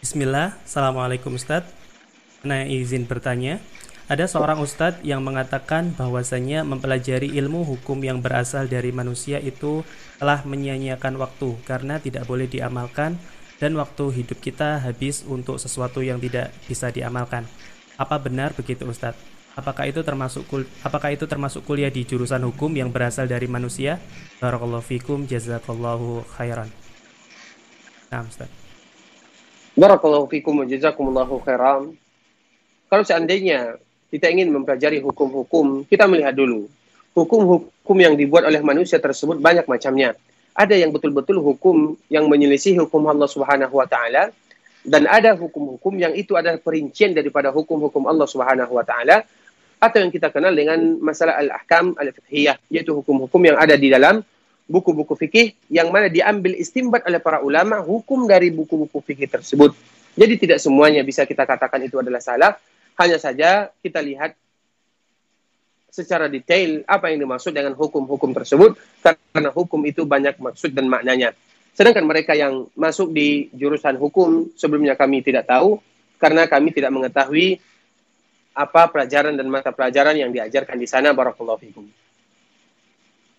[0.00, 1.68] Bismillah, Assalamualaikum Ustadz.
[2.40, 3.60] Nah, izin bertanya,
[4.08, 9.84] ada seorang ustadz yang mengatakan bahwasanya mempelajari ilmu hukum yang berasal dari manusia itu
[10.16, 13.20] telah menyia-nyiakan waktu karena tidak boleh diamalkan
[13.60, 17.44] dan waktu hidup kita habis untuk sesuatu yang tidak bisa diamalkan.
[18.00, 19.20] Apa benar begitu Ustadz?
[19.52, 24.00] Apakah itu termasuk kul apakah itu termasuk kuliah di jurusan hukum yang berasal dari manusia?
[24.40, 26.72] Barakallahu fikum, jazakallahu khairan.
[28.08, 28.69] Nah, Ustadz.
[29.78, 31.94] Barakallahu fikum wa jazakumullahu khairan.
[32.90, 33.78] Kalau seandainya
[34.10, 36.66] kita ingin mempelajari hukum-hukum, kita melihat dulu.
[37.14, 40.18] Hukum-hukum yang dibuat oleh manusia tersebut banyak macamnya.
[40.54, 44.34] Ada yang betul-betul hukum yang menyelisih hukum Allah Subhanahu wa taala
[44.82, 49.22] dan ada hukum-hukum yang itu adalah perincian daripada hukum-hukum Allah Subhanahu wa taala
[49.80, 54.20] atau yang kita kenal dengan masalah al-ahkam al-fiqhiyah yaitu hukum-hukum yang ada di dalam
[54.70, 59.74] buku-buku fikih yang mana diambil istimbat oleh para ulama hukum dari buku-buku fikih tersebut.
[60.14, 62.54] Jadi tidak semuanya bisa kita katakan itu adalah salah,
[63.02, 64.38] hanya saja kita lihat
[65.90, 71.34] secara detail apa yang dimaksud dengan hukum-hukum tersebut karena hukum itu banyak maksud dan maknanya.
[71.74, 75.82] Sedangkan mereka yang masuk di jurusan hukum sebelumnya kami tidak tahu
[76.22, 77.58] karena kami tidak mengetahui
[78.54, 81.62] apa pelajaran dan mata pelajaran yang diajarkan di sana barakallahu.